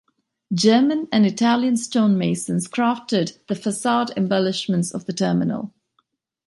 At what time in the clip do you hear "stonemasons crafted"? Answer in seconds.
1.77-3.37